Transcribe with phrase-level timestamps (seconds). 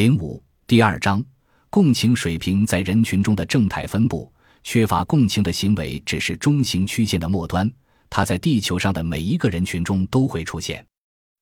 [0.00, 1.22] 零五第二章，
[1.68, 4.32] 共情水平在人群中的正态分布。
[4.64, 7.70] 缺乏共情的行为只是中型曲线的末端，
[8.08, 10.82] 它在地球上的每一个人群中都会出现。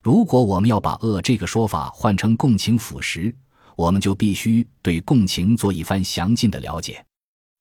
[0.03, 3.33] 如果我们要把“恶”这个说法换成共情腐蚀，
[3.77, 7.01] 我们就必须对共情做一番详尽的了解。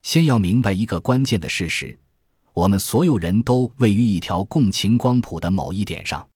[0.01, 1.95] 先要明白一个关键的事实：
[2.55, 6.27] 我们所有人都位于一条共情光谱的某一点上。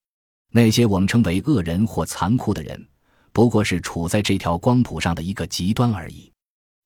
[0.51, 2.87] 那些我们称为恶人或残酷的人，
[3.33, 6.31] 不过是处在这条光谱上的一个极端而已。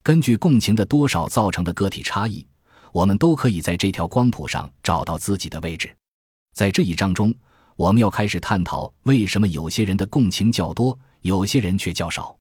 [0.03, 2.45] 根据共情的多少造成的个体差异，
[2.91, 5.95] 我们都可以在这条光谱上找到自己的位置。
[6.53, 7.33] 在这一章中，
[7.75, 12.37] 我们要开始探讨为什么有些人的共情较多，有些人却较少。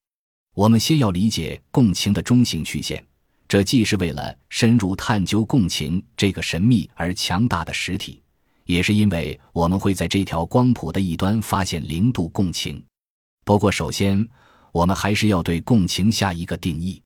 [0.54, 3.04] 我们先要理解共情的中型曲线，
[3.48, 8.22] 这既是为了深入探究共情这个神秘而强大的实体，
[8.66, 12.80] 也是因为我们会在这条光谱的一端发现零度共情。
[13.44, 14.26] 不过，首先
[14.72, 17.00] 我们还是要对共情下一个定义。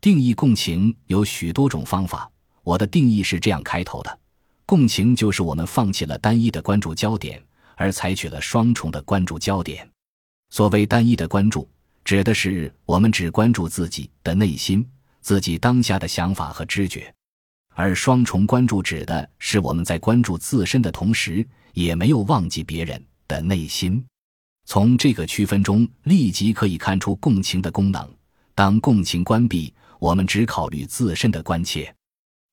[0.00, 2.30] 定义共情有许多种方法，
[2.62, 4.18] 我的定义是这样开头的：
[4.66, 7.42] 共情就是我们放弃了单一的关注焦点，
[7.76, 9.88] 而采取了双重的关注焦点。
[10.50, 11.68] 所谓单一的关注，
[12.04, 14.86] 指的是我们只关注自己的内心、
[15.20, 17.02] 自己当下的想法和知觉；
[17.74, 24.04] 而双重关注指的是我们在关注自身的同时，也没有忘记别人的内心。
[24.64, 28.08] 从这个区分中，立即可以看出共情的功能。
[28.54, 29.72] 当共情关闭。
[30.00, 31.94] 我们只考虑自身的关切，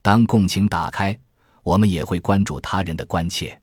[0.02, 1.18] 当共情打开，
[1.64, 3.60] 我们也会关注他人的关切。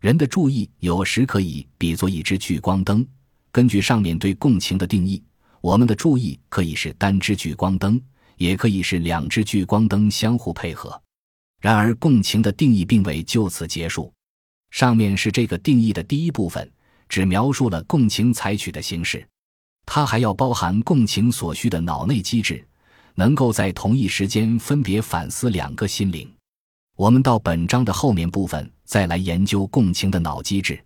[0.00, 3.04] 人的注意有时可以比作一支聚光灯。
[3.50, 5.20] 根据上面对共情的定义，
[5.60, 8.00] 我们的注意可以是单支聚光灯，
[8.36, 11.02] 也可以是两支聚光灯相互配合。
[11.60, 14.12] 然而，共情的定义并未就此结束。
[14.70, 16.70] 上面是这个定义的第一部分，
[17.08, 19.26] 只描述了共情采取的形式，
[19.86, 22.66] 它还要包含共情所需的脑内机制。
[23.16, 26.28] 能够在同一时间分别反思两个心灵。
[26.96, 30.82] 我们到本章的后面部分再来研究共情的脑机制。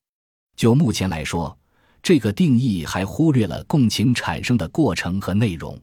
[0.54, 1.56] 就目前来说，
[2.02, 5.80] 这个定义还忽略了共情产生的过程和内容，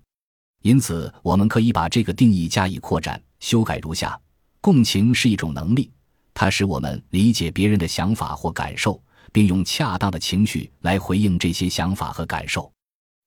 [0.61, 4.15] 因此我们可以把这个定义加以扩展、修改如下：
[4.61, 5.91] 共情是一种能力，
[6.33, 9.01] 它使我们理解别人的想法或感受，
[9.35, 12.71] 并用恰当的情绪来回应这些想法和感受。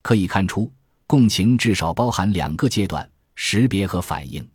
[0.03, 0.73] 可以看出。
[1.07, 4.47] 共情至少包含两个阶段：识别和反应。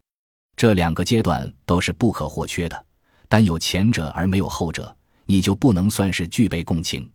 [0.55, 2.85] 这两个阶段都是不可或缺的。
[3.27, 7.07] 但有前者而没有后者，你就不能算是具备共情。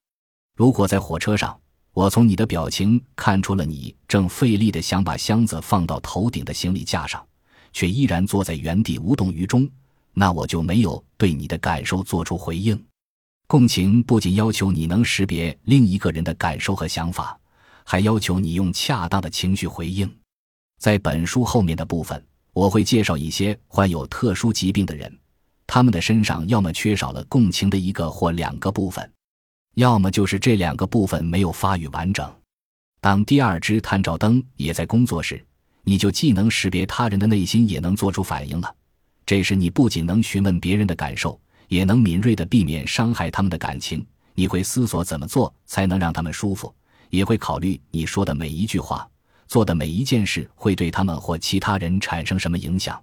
[0.56, 1.59] 如果在火车上，
[1.93, 7.25] 我从你的表情看出了你正费力的想把箱子放到头顶的行李架上，
[7.72, 9.69] 却依然坐在原地无动于衷，
[10.12, 12.81] 那我就没有对你的感受做出回应。
[13.48, 17.36] 共情不仅要求你能识别另一个人的感受和想法。
[17.82, 20.06] 还要求你用恰当的情绪回应。
[20.78, 22.22] 在本书后面的部分，
[22.53, 25.10] 我会介绍一些患有特殊疾病的人，
[25.66, 29.10] 他们的身上要么缺少了共情的一个或两个部分，
[29.76, 32.31] 要么就是这两个部分没有发育完整。
[33.00, 35.42] 当第二支探照灯也在工作时，
[35.82, 38.75] 你就既能识别他人的内心，也能做出反应了。
[39.25, 44.05] 这时，你不仅能询问别人的感受，也能敏锐地避免伤害他们的感情。
[44.34, 46.75] 你会思索怎么做才能让他们舒服。
[47.11, 49.09] 也会考虑你说的每一句话、
[49.47, 53.03] 做的每一件事会对他们或其他人产生什么影响。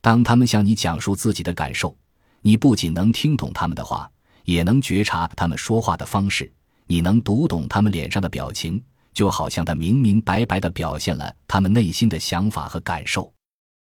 [0.00, 1.96] 当他们向你讲述自己的感受，
[2.40, 4.10] 你不仅能听懂他们的话，
[4.44, 6.52] 也能觉察他们说话的方式。
[6.88, 13.32] 你能读懂他们脸上的表情，就好像他明明白白地表现了他们内心的想法和感受。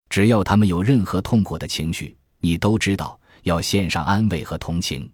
[0.10, 5.10] 只要他们有任何痛苦的情绪，你都知道要献上安慰和同情。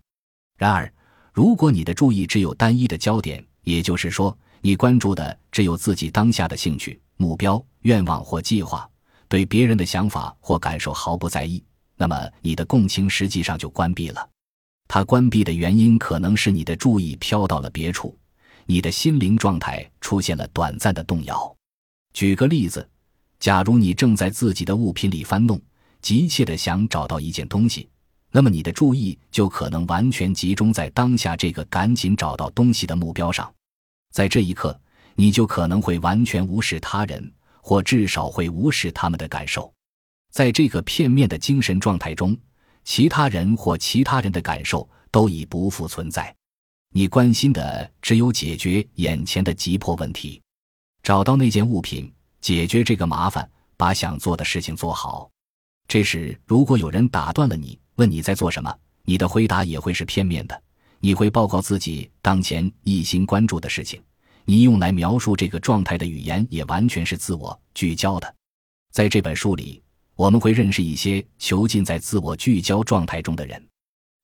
[0.58, 0.92] 然而，
[1.34, 8.90] 如果你的注意只有单一的焦点，也就是说，你关注的只有自己当下的兴趣、目标、愿望或计划，
[9.28, 11.64] 对别人的想法或感受毫不在意。
[11.96, 14.30] 那么，你的共情实际上就关闭了。
[14.88, 18.18] 它关闭的原因可能是你的注意飘到了别处，
[18.66, 21.56] 你的心灵状态出现了短暂的动摇。
[22.14, 22.90] 举个例子，
[23.40, 25.62] 假如你正在自己的物品里翻弄，
[26.02, 27.88] 急切地想找到一件东西，
[28.32, 33.52] 那么你的注意就可能完全集中在当下这个赶紧找到东西的目标上。
[34.12, 34.80] 在这一刻，
[35.16, 37.32] 你就可能会完全无视他人，
[37.62, 39.72] 或至少会无视他们的感受。
[40.32, 42.38] 在这个片面的精神状态中，
[42.84, 46.34] 其他人或其他人的感受都已不复存在。
[46.92, 50.42] 你关心的只有解决眼前的急迫问题，
[51.04, 52.12] 找到那件物品，
[52.42, 53.48] 解决这个麻烦，
[53.78, 55.30] 把想做的事情做好。
[55.88, 58.74] 这时，如果有人打断了你，问你在做什么，
[59.04, 60.64] 你的回答也会是片面的。
[61.02, 64.02] 你会报告自己当前一心关注的事情，
[64.46, 68.36] 你用来描述这个状态的语言也完全是自我聚焦的。
[68.94, 69.84] 在这本书里，
[70.16, 73.62] 我们会认识一些囚禁在自我聚焦状态中的人，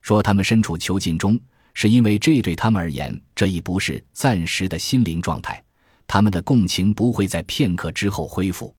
[0.02, 1.38] 说他们身处囚禁中，
[1.74, 5.62] 是因为这对他们而言，这已不是暂时的心灵状态，
[6.08, 8.74] 他们的共情不会在片刻之后恢复。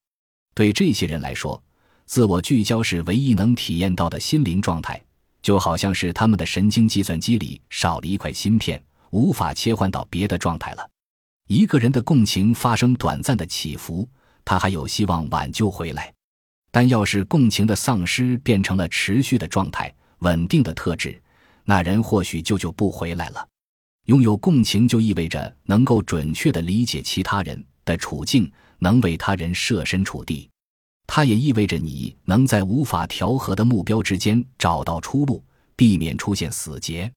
[0.54, 1.62] 对这些人来说，
[2.06, 5.00] 自我聚焦是唯一能体验到的心灵状态，
[5.42, 10.88] 就好像是他们的神经计算机里少了一块芯片，无法切换到别的状态了。
[11.48, 14.08] 一个人的共情发生短暂的起伏。
[14.48, 16.14] 他还有希望挽救回来，
[16.70, 21.20] 但要是共情的丧失变成了持续的状态、稳定的特质，
[21.64, 23.44] 那人或许就就不回来了。
[24.04, 28.48] 拥有共情就意味着能够准确地理解其他人的处境，
[28.78, 30.48] 能为他人设身处地。
[31.06, 35.42] 它也意味着你能在无法调和的目标之间找到出路，
[35.74, 37.10] 避免出现死结。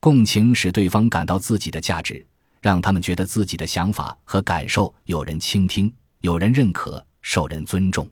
[0.00, 2.24] 共情使对方感到自己的价值，
[2.60, 5.92] 让他们觉得自己的想法和感受有人倾听。
[6.20, 8.08] 有人认可，受人尊重，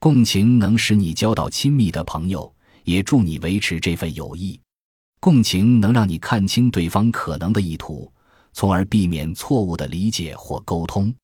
[0.00, 2.52] 共情能使你交到亲密的朋友，
[2.84, 4.58] 也助你维持这份友谊。
[5.20, 8.10] 共情能让你看清对方可能的意图，
[8.52, 11.14] 从而避免错误的理解或沟通。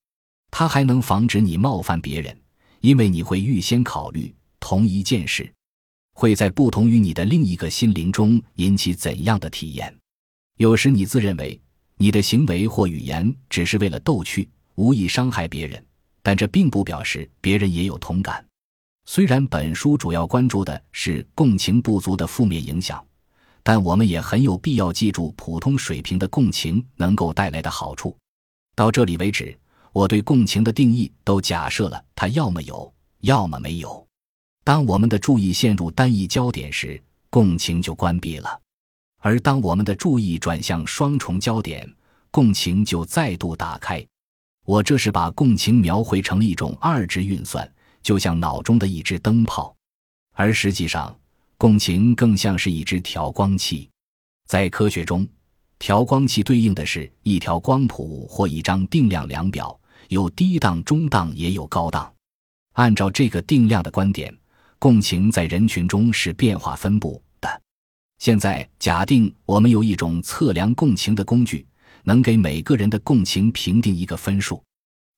[0.51, 2.37] 它还能防止你冒犯别人，
[2.81, 5.50] 因为你会预先考虑同一件事
[6.15, 9.94] 会在不同于你的另一个心灵中引起怎样的体验。
[10.56, 11.59] 有时你自认为
[11.97, 15.82] 你的行为或语言只是为了逗趣，无意伤害别人。
[16.23, 18.44] 但这并不表示别人也有同感。
[19.06, 23.03] 虽然本书主要关注的是共情不足的负面影响，
[23.62, 28.15] 但我们也很有必要记住普通水平的共情能够带来的好处。
[28.75, 29.59] 到这里为止，
[29.93, 34.07] 我对共情的定义都假设了它要么有，要么没有。
[34.63, 38.51] 当我们的注意陷入单一焦点时，共情就关闭了；
[39.19, 41.93] 而当我们的注意转向双重焦点，
[42.31, 44.07] 共情就再度打开。
[44.67, 47.69] 我这是把共情描绘成了一种二值运算，
[48.03, 49.75] 就像脑中的一只灯泡，
[50.35, 51.19] 而实际上，
[51.57, 53.89] 共情更像是一只调光器。
[54.47, 55.27] 在科学中，
[55.79, 59.80] 调光器对应的是一条光谱或一张定量量表，
[60.11, 62.12] 有低档、中档，也有高档。
[62.75, 64.37] 按照这个定量的观点，
[64.79, 67.62] 共情在人群中是变化分布的。
[68.19, 71.67] 现在，假定我们有一种测量共情的工具。
[72.03, 74.65] 能给每个人的共情评定一个分数，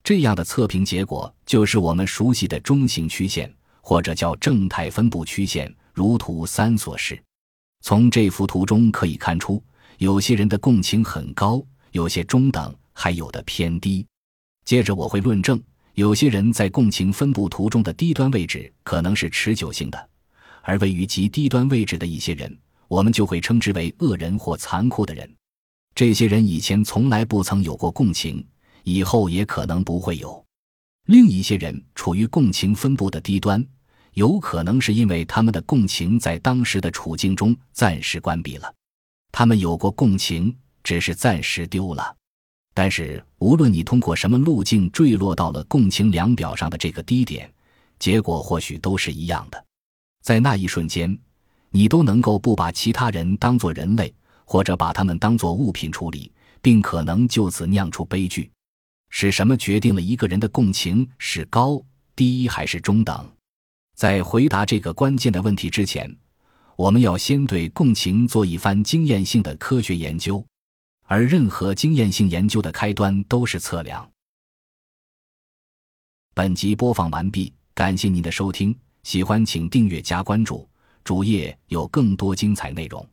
[0.03, 7.23] 这样的测评结果就是我们熟悉的中型曲线，或者叫正态分布曲线，如图三所示。
[7.83, 9.62] 从这幅图中可以看出，
[9.99, 14.05] 有些人的共情很高，有些中等，还有的偏低。
[14.64, 15.62] 接着我会论证，
[15.94, 20.09] 有些人在共情分布图中的低端位置可能是持久性的，
[20.62, 22.56] 而位于极低端位置的一些人，
[22.88, 25.31] 我们就会称之为恶人或残酷的人。
[25.94, 28.43] 这些人以前从来不曾有过共情，
[28.85, 30.43] 以后也可能不会有。
[31.06, 33.62] 另一些人处于共情分布的低端，
[34.15, 38.73] 有可能是因为他们的共情在当时的处境中暂时关闭了。
[39.32, 42.17] 他们有过共情，只是暂时丢了。
[42.75, 47.53] 但是，无论你通过什么路径坠落到了共情量表上的这个低点，
[47.99, 49.65] 结果或许都是一样的。
[50.23, 51.19] 在那一瞬间，
[51.71, 54.15] 你都能够不把其他人当作人类。
[54.45, 56.31] 或者把他们当作物品处理，
[56.61, 58.51] 并可能就此酿出悲剧。
[59.09, 61.83] 是什么决定了一个人的共情是高、
[62.15, 63.27] 低还是中等？
[63.96, 66.15] 在回答这个关键的问题之前，
[66.77, 70.44] 我们要先对共情做一番经验性的科学研究。
[71.13, 74.11] 而任何经验性研究的开端都是测量。
[76.33, 78.75] 本集播放完毕，感谢您的收听。
[79.03, 80.67] 喜欢请订阅加关注，
[81.05, 83.07] 主页有更多精彩内容。